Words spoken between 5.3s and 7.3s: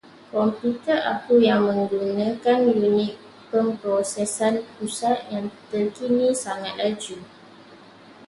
yang terkini sangat laju.